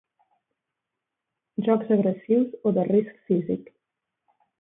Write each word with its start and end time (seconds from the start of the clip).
Jocs 1.67 1.91
agressius 1.97 2.55
o 2.71 2.73
de 2.79 2.87
risc 2.89 3.21
físic. 3.29 3.71